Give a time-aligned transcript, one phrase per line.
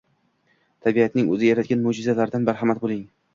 [0.87, 3.07] Tabiatning o‘zi yaratgan mo‘jizalardan bahramand bo‘ling